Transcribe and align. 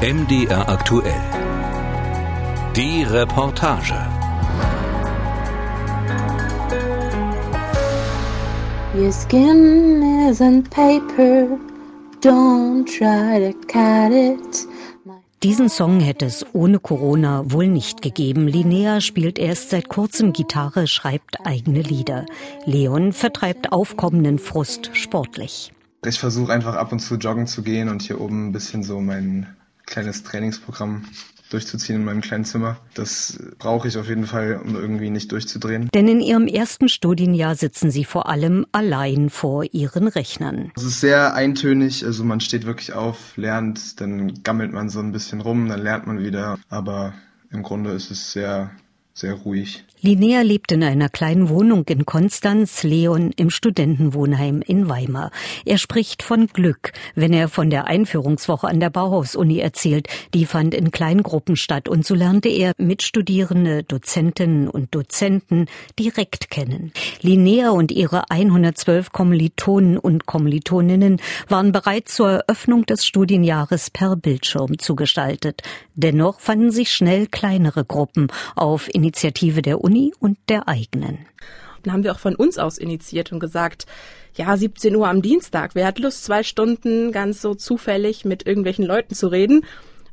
MDR 0.00 0.68
aktuell. 0.68 1.20
Die 2.76 3.02
Reportage. 3.02 3.96
Your 8.94 9.10
skin 9.10 10.28
isn't 10.30 10.70
paper, 10.70 11.48
don't 12.20 12.86
try 12.86 13.40
to 13.40 13.52
cut 13.66 14.12
it. 14.12 14.68
Diesen 15.42 15.68
Song 15.68 15.98
hätte 15.98 16.26
es 16.26 16.46
ohne 16.52 16.78
Corona 16.78 17.50
wohl 17.50 17.66
nicht 17.66 18.00
gegeben. 18.00 18.46
Linnea 18.46 19.00
spielt 19.00 19.36
erst 19.40 19.70
seit 19.70 19.88
kurzem 19.88 20.32
Gitarre, 20.32 20.86
schreibt 20.86 21.44
eigene 21.44 21.82
Lieder. 21.82 22.24
Leon 22.66 23.12
vertreibt 23.12 23.72
aufkommenden 23.72 24.38
Frust 24.38 24.90
sportlich. 24.92 25.72
Ich 26.06 26.20
versuche 26.20 26.52
einfach 26.52 26.76
ab 26.76 26.92
und 26.92 27.00
zu 27.00 27.16
joggen 27.16 27.48
zu 27.48 27.62
gehen 27.62 27.88
und 27.88 28.02
hier 28.02 28.20
oben 28.20 28.46
ein 28.46 28.52
bisschen 28.52 28.84
so 28.84 29.00
mein 29.00 29.48
kleines 29.88 30.22
Trainingsprogramm 30.22 31.04
durchzuziehen 31.50 31.96
in 31.96 32.04
meinem 32.04 32.20
kleinen 32.20 32.44
Zimmer. 32.44 32.76
Das 32.94 33.38
brauche 33.58 33.88
ich 33.88 33.96
auf 33.96 34.08
jeden 34.08 34.26
Fall, 34.26 34.60
um 34.62 34.76
irgendwie 34.76 35.10
nicht 35.10 35.32
durchzudrehen. 35.32 35.88
Denn 35.94 36.08
in 36.08 36.20
ihrem 36.20 36.46
ersten 36.46 36.88
Studienjahr 36.88 37.54
sitzen 37.54 37.90
sie 37.90 38.04
vor 38.04 38.28
allem 38.28 38.66
allein 38.72 39.30
vor 39.30 39.64
ihren 39.72 40.08
Rechnern. 40.08 40.72
Es 40.76 40.84
ist 40.84 41.00
sehr 41.00 41.34
eintönig, 41.34 42.04
also 42.04 42.24
man 42.24 42.40
steht 42.40 42.66
wirklich 42.66 42.92
auf, 42.92 43.36
lernt, 43.36 44.00
dann 44.00 44.42
gammelt 44.42 44.72
man 44.72 44.88
so 44.90 45.00
ein 45.00 45.12
bisschen 45.12 45.40
rum, 45.40 45.68
dann 45.68 45.80
lernt 45.80 46.06
man 46.06 46.20
wieder, 46.20 46.58
aber 46.68 47.14
im 47.50 47.62
Grunde 47.62 47.92
ist 47.92 48.10
es 48.10 48.32
sehr 48.32 48.70
sehr 49.18 49.34
ruhig. 49.34 49.84
Linnea 50.00 50.42
lebt 50.42 50.70
in 50.70 50.84
einer 50.84 51.08
kleinen 51.08 51.48
Wohnung 51.48 51.84
in 51.88 52.06
Konstanz, 52.06 52.84
Leon 52.84 53.32
im 53.34 53.50
Studentenwohnheim 53.50 54.62
in 54.64 54.88
Weimar. 54.88 55.32
Er 55.64 55.76
spricht 55.76 56.22
von 56.22 56.46
Glück, 56.46 56.92
wenn 57.16 57.32
er 57.32 57.48
von 57.48 57.68
der 57.68 57.88
Einführungswoche 57.88 58.68
an 58.68 58.78
der 58.78 58.90
Bauhaus-Uni 58.90 59.58
erzählt. 59.58 60.06
Die 60.34 60.46
fand 60.46 60.72
in 60.72 60.92
kleinen 60.92 61.24
Gruppen 61.24 61.56
statt 61.56 61.88
und 61.88 62.06
so 62.06 62.14
lernte 62.14 62.48
er 62.48 62.74
Mitstudierende, 62.78 63.82
Dozentinnen 63.82 64.68
und 64.68 64.94
Dozenten 64.94 65.66
direkt 65.98 66.48
kennen. 66.48 66.92
Linnea 67.20 67.70
und 67.70 67.90
ihre 67.90 68.30
112 68.30 69.10
Kommilitonen 69.10 69.98
und 69.98 70.26
Kommilitoninnen 70.26 71.20
waren 71.48 71.72
bereits 71.72 72.14
zur 72.14 72.30
Eröffnung 72.30 72.86
des 72.86 73.04
Studienjahres 73.04 73.90
per 73.90 74.14
Bildschirm 74.14 74.78
zugestaltet. 74.78 75.62
Dennoch 75.96 76.38
fanden 76.38 76.70
sich 76.70 76.92
schnell 76.92 77.26
kleinere 77.26 77.84
Gruppen 77.84 78.28
auf 78.54 78.88
Initiative 79.08 79.62
der 79.62 79.80
Uni 79.80 80.12
und 80.20 80.36
der 80.50 80.68
eigenen. 80.68 81.20
Dann 81.82 81.94
haben 81.94 82.04
wir 82.04 82.12
auch 82.12 82.18
von 82.18 82.34
uns 82.34 82.58
aus 82.58 82.76
initiiert 82.76 83.32
und 83.32 83.40
gesagt, 83.40 83.86
ja, 84.34 84.54
17 84.54 84.94
Uhr 84.94 85.08
am 85.08 85.22
Dienstag. 85.22 85.74
Wer 85.74 85.86
hat 85.86 85.98
Lust, 85.98 86.24
zwei 86.24 86.42
Stunden 86.42 87.10
ganz 87.10 87.40
so 87.40 87.54
zufällig 87.54 88.26
mit 88.26 88.46
irgendwelchen 88.46 88.84
Leuten 88.84 89.14
zu 89.14 89.28
reden? 89.28 89.64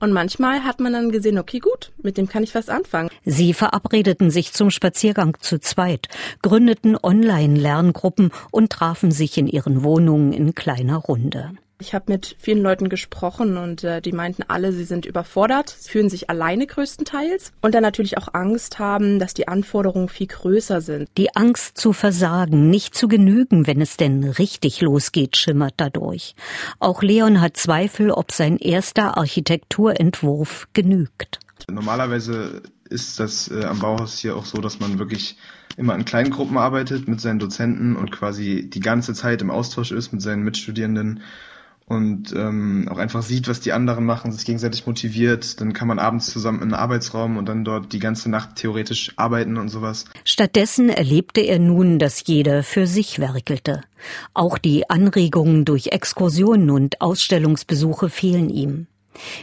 Und 0.00 0.12
manchmal 0.12 0.64
hat 0.64 0.80
man 0.80 0.92
dann 0.92 1.12
gesehen, 1.12 1.38
okay, 1.38 1.60
gut, 1.60 1.92
mit 2.02 2.16
dem 2.16 2.28
kann 2.28 2.42
ich 2.42 2.52
was 2.54 2.68
anfangen. 2.68 3.10
Sie 3.24 3.54
verabredeten 3.54 4.30
sich 4.30 4.52
zum 4.52 4.70
Spaziergang 4.70 5.36
zu 5.38 5.60
zweit, 5.60 6.08
gründeten 6.42 6.96
Online-Lerngruppen 7.00 8.32
und 8.50 8.72
trafen 8.72 9.12
sich 9.12 9.38
in 9.38 9.46
ihren 9.46 9.84
Wohnungen 9.84 10.32
in 10.32 10.56
kleiner 10.56 10.96
Runde. 10.96 11.52
Ich 11.80 11.94
habe 11.94 12.12
mit 12.12 12.36
vielen 12.38 12.62
Leuten 12.62 12.90
gesprochen 12.90 13.56
und 13.56 13.84
äh, 13.84 14.02
die 14.02 14.12
meinten 14.12 14.42
alle, 14.46 14.70
sie 14.70 14.84
sind 14.84 15.06
überfordert, 15.06 15.70
fühlen 15.70 16.10
sich 16.10 16.28
alleine 16.28 16.66
größtenteils 16.66 17.52
und 17.62 17.74
dann 17.74 17.82
natürlich 17.82 18.18
auch 18.18 18.28
Angst 18.34 18.78
haben, 18.78 19.18
dass 19.18 19.32
die 19.32 19.48
Anforderungen 19.48 20.10
viel 20.10 20.26
größer 20.26 20.82
sind. 20.82 21.08
Die 21.16 21.34
Angst 21.34 21.78
zu 21.78 21.94
versagen, 21.94 22.68
nicht 22.68 22.94
zu 22.94 23.08
genügen, 23.08 23.66
wenn 23.66 23.80
es 23.80 23.96
denn 23.96 24.24
richtig 24.24 24.82
losgeht, 24.82 25.38
schimmert 25.38 25.72
dadurch. 25.78 26.34
Auch 26.80 27.02
Leon 27.02 27.40
hat 27.40 27.56
Zweifel, 27.56 28.10
ob 28.10 28.30
sein 28.30 28.58
erster 28.58 29.16
Architekturentwurf 29.16 30.68
genügt. 30.74 31.38
Normalerweise 31.70 32.62
ist 32.90 33.18
das 33.18 33.50
äh, 33.50 33.64
am 33.64 33.78
Bauhaus 33.78 34.18
hier 34.18 34.36
auch 34.36 34.44
so, 34.44 34.58
dass 34.58 34.80
man 34.80 34.98
wirklich 34.98 35.38
immer 35.78 35.94
in 35.94 36.04
kleinen 36.04 36.30
Gruppen 36.30 36.58
arbeitet 36.58 37.08
mit 37.08 37.22
seinen 37.22 37.38
Dozenten 37.38 37.96
und 37.96 38.12
quasi 38.12 38.68
die 38.68 38.80
ganze 38.80 39.14
Zeit 39.14 39.40
im 39.40 39.50
Austausch 39.50 39.92
ist 39.92 40.12
mit 40.12 40.20
seinen 40.20 40.42
Mitstudierenden 40.42 41.22
und 41.90 42.32
ähm, 42.36 42.88
auch 42.88 42.98
einfach 42.98 43.20
sieht, 43.20 43.48
was 43.48 43.58
die 43.58 43.72
anderen 43.72 44.06
machen, 44.06 44.30
sich 44.30 44.44
gegenseitig 44.44 44.86
motiviert. 44.86 45.60
Dann 45.60 45.72
kann 45.72 45.88
man 45.88 45.98
abends 45.98 46.30
zusammen 46.30 46.58
in 46.58 46.72
einen 46.72 46.74
Arbeitsraum 46.74 47.36
und 47.36 47.48
dann 47.48 47.64
dort 47.64 47.92
die 47.92 47.98
ganze 47.98 48.30
Nacht 48.30 48.54
theoretisch 48.54 49.12
arbeiten 49.16 49.56
und 49.56 49.70
sowas. 49.70 50.04
Stattdessen 50.24 50.88
erlebte 50.88 51.40
er 51.40 51.58
nun, 51.58 51.98
dass 51.98 52.24
jeder 52.24 52.62
für 52.62 52.86
sich 52.86 53.18
werkelte. 53.18 53.80
Auch 54.34 54.56
die 54.56 54.88
Anregungen 54.88 55.64
durch 55.64 55.88
Exkursionen 55.88 56.70
und 56.70 57.00
Ausstellungsbesuche 57.00 58.08
fehlen 58.08 58.50
ihm. 58.50 58.86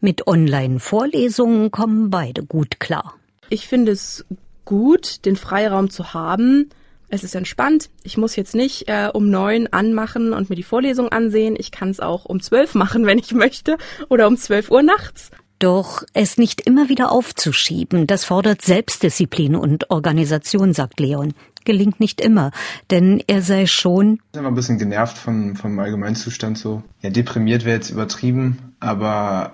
Mit 0.00 0.26
Online-Vorlesungen 0.26 1.70
kommen 1.70 2.10
beide 2.10 2.44
gut 2.44 2.80
klar. 2.80 3.14
Ich 3.50 3.68
finde 3.68 3.92
es 3.92 4.26
gut, 4.64 5.24
den 5.26 5.36
Freiraum 5.36 5.90
zu 5.90 6.12
haben, 6.12 6.70
es 7.12 7.24
ist 7.24 7.34
entspannt. 7.34 7.90
Ich 8.02 8.16
muss 8.16 8.36
jetzt 8.36 8.54
nicht 8.54 8.88
äh, 8.88 9.10
um 9.12 9.28
neun 9.28 9.66
anmachen 9.66 10.32
und 10.32 10.48
mir 10.48 10.56
die 10.56 10.62
Vorlesung 10.62 11.10
ansehen. 11.10 11.56
Ich 11.58 11.70
kann 11.70 11.90
es 11.90 12.00
auch 12.00 12.24
um 12.24 12.40
zwölf 12.40 12.74
machen, 12.74 13.06
wenn 13.06 13.18
ich 13.18 13.32
möchte, 13.32 13.76
oder 14.08 14.26
um 14.26 14.36
zwölf 14.36 14.70
Uhr 14.70 14.82
nachts. 14.82 15.30
Doch 15.58 16.02
es 16.12 16.38
nicht 16.38 16.62
immer 16.62 16.88
wieder 16.88 17.12
aufzuschieben, 17.12 18.08
das 18.08 18.24
fordert 18.24 18.62
Selbstdisziplin 18.62 19.54
und 19.54 19.90
Organisation, 19.90 20.72
sagt 20.72 20.98
Leon. 20.98 21.34
Gelingt 21.64 22.00
nicht 22.00 22.20
immer, 22.20 22.50
denn 22.90 23.22
er 23.28 23.42
sei 23.42 23.66
schon. 23.66 24.14
Ich 24.14 24.38
bin 24.38 24.46
ein 24.46 24.54
bisschen 24.54 24.78
genervt 24.78 25.16
von, 25.16 25.54
vom 25.54 25.78
Allgemeinzustand 25.78 26.58
so. 26.58 26.82
Ja, 27.02 27.10
deprimiert 27.10 27.64
wäre 27.64 27.76
jetzt 27.76 27.90
übertrieben, 27.90 28.74
aber 28.80 29.52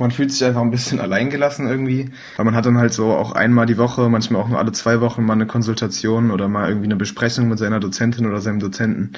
man 0.00 0.10
fühlt 0.10 0.32
sich 0.32 0.44
einfach 0.44 0.62
ein 0.62 0.70
bisschen 0.70 1.00
alleingelassen 1.00 1.68
irgendwie, 1.68 2.10
weil 2.36 2.44
man 2.44 2.54
hat 2.54 2.66
dann 2.66 2.78
halt 2.78 2.92
so 2.92 3.12
auch 3.12 3.32
einmal 3.32 3.66
die 3.66 3.78
Woche, 3.78 4.08
manchmal 4.08 4.42
auch 4.42 4.48
nur 4.48 4.58
alle 4.58 4.72
zwei 4.72 5.00
Wochen 5.00 5.24
mal 5.24 5.34
eine 5.34 5.46
Konsultation 5.46 6.30
oder 6.30 6.48
mal 6.48 6.68
irgendwie 6.68 6.86
eine 6.86 6.96
Besprechung 6.96 7.48
mit 7.48 7.58
seiner 7.58 7.80
Dozentin 7.80 8.26
oder 8.26 8.40
seinem 8.40 8.60
Dozenten. 8.60 9.12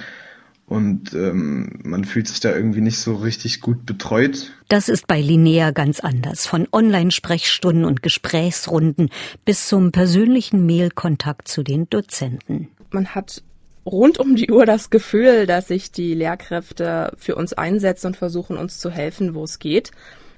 Und 0.67 1.13
ähm, 1.13 1.81
man 1.83 2.05
fühlt 2.05 2.29
sich 2.29 2.41
da 2.41 2.55
irgendwie 2.55 2.81
nicht 2.81 2.99
so 2.99 3.17
richtig 3.17 3.61
gut 3.61 3.85
betreut. 3.85 4.53
Das 4.69 4.89
ist 4.89 5.07
bei 5.07 5.21
Linnea 5.21 5.71
ganz 5.71 6.01
anders. 6.01 6.47
Von 6.47 6.67
Online-Sprechstunden 6.73 7.85
und 7.85 8.03
Gesprächsrunden 8.03 9.11
bis 9.45 9.69
zum 9.69 9.93
persönlichen 9.93 10.65
Mailkontakt 10.65 11.49
zu 11.49 11.63
den 11.63 11.91
Dozenten. 11.91 12.69
Man 12.91 13.09
hat 13.09 13.43
rund 13.85 14.19
um 14.19 14.37
die 14.37 14.51
Uhr 14.51 14.65
das 14.65 14.91
Gefühl, 14.91 15.47
dass 15.47 15.69
sich 15.69 15.93
die 15.93 16.15
Lehrkräfte 16.15 17.13
für 17.19 17.35
uns 17.35 17.53
einsetzen 17.53 18.09
und 18.09 18.17
versuchen, 18.17 18.57
uns 18.57 18.79
zu 18.79 18.91
helfen, 18.91 19.35
wo 19.35 19.45
es 19.45 19.59
geht. 19.59 19.91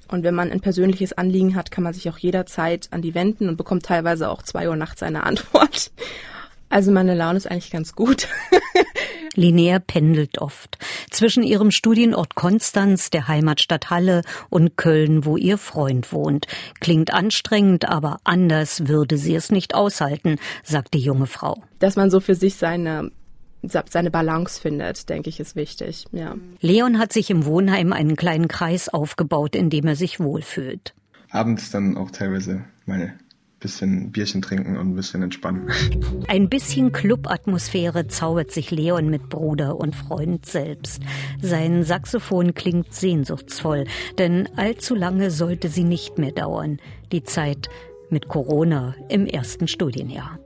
Und 0.07 0.23
wenn 0.23 0.35
man 0.35 0.51
ein 0.51 0.61
persönliches 0.61 1.13
Anliegen 1.13 1.55
hat, 1.55 1.71
kann 1.71 1.83
man 1.83 1.93
sich 1.93 2.09
auch 2.09 2.17
jederzeit 2.17 2.87
an 2.91 3.01
die 3.01 3.15
wenden 3.15 3.49
und 3.49 3.57
bekommt 3.57 3.83
teilweise 3.83 4.29
auch 4.29 4.43
zwei 4.43 4.69
Uhr 4.69 4.75
nachts 4.75 5.03
eine 5.03 5.23
Antwort. 5.23 5.91
Also 6.69 6.91
meine 6.91 7.15
Laune 7.15 7.37
ist 7.37 7.49
eigentlich 7.49 7.71
ganz 7.71 7.95
gut. 7.95 8.27
Linnea 9.35 9.79
pendelt 9.79 10.39
oft 10.39 10.77
zwischen 11.11 11.43
ihrem 11.43 11.71
Studienort 11.71 12.35
Konstanz, 12.35 13.09
der 13.09 13.27
Heimatstadt 13.27 13.89
Halle 13.89 14.21
und 14.49 14.77
Köln, 14.77 15.25
wo 15.25 15.37
ihr 15.37 15.57
Freund 15.57 16.11
wohnt. 16.11 16.47
Klingt 16.79 17.13
anstrengend, 17.13 17.87
aber 17.87 18.19
anders 18.23 18.87
würde 18.87 19.17
sie 19.17 19.35
es 19.35 19.51
nicht 19.51 19.75
aushalten, 19.75 20.37
sagt 20.63 20.93
die 20.93 20.99
junge 20.99 21.27
Frau. 21.27 21.61
Dass 21.79 21.95
man 21.95 22.09
so 22.09 22.19
für 22.19 22.35
sich 22.35 22.55
seine 22.55 23.11
seine 23.67 24.11
Balance 24.11 24.59
findet, 24.59 25.09
denke 25.09 25.29
ich, 25.29 25.39
ist 25.39 25.55
wichtig. 25.55 26.05
Ja. 26.11 26.35
Leon 26.61 26.99
hat 26.99 27.13
sich 27.13 27.29
im 27.29 27.45
Wohnheim 27.45 27.93
einen 27.93 28.15
kleinen 28.15 28.47
Kreis 28.47 28.89
aufgebaut, 28.89 29.55
in 29.55 29.69
dem 29.69 29.87
er 29.87 29.95
sich 29.95 30.19
wohlfühlt. 30.19 30.93
Abends 31.29 31.71
dann 31.71 31.97
auch 31.97 32.11
teilweise 32.11 32.63
mal 32.85 33.15
bisschen 33.65 34.11
Bierchen 34.11 34.43
trinken 34.43 34.77
und 34.77 34.89
ein 34.89 34.95
bisschen 34.95 35.23
entspannen. 35.23 35.67
Ein 36.27 36.49
bisschen 36.49 36.91
Clubatmosphäre 36.91 38.05
zaubert 38.07 38.51
sich 38.51 38.69
Leon 38.69 39.09
mit 39.09 39.29
Bruder 39.29 39.77
und 39.79 39.95
Freund 39.95 40.45
selbst. 40.45 41.01
Sein 41.41 41.83
Saxophon 41.83 42.53
klingt 42.53 42.93
sehnsuchtsvoll, 42.93 43.85
denn 44.19 44.47
allzu 44.55 44.93
lange 44.93 45.31
sollte 45.31 45.69
sie 45.69 45.83
nicht 45.83 46.19
mehr 46.19 46.31
dauern. 46.31 46.77
Die 47.11 47.23
Zeit 47.23 47.69
mit 48.11 48.27
Corona 48.27 48.93
im 49.09 49.25
ersten 49.25 49.67
Studienjahr. 49.67 50.37